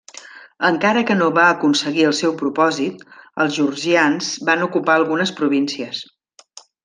[0.69, 3.03] Encara que no va aconseguir el seu propòsit
[3.45, 6.01] els georgians van ocupar algunes províncies.